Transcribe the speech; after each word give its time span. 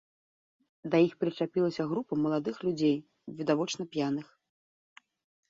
Да 0.95 1.01
іх 1.07 1.13
прычапілася 1.23 1.83
група 1.91 2.13
маладых 2.23 2.57
людзей, 2.69 2.97
відавочна, 3.43 3.83
п'яных. 3.95 4.27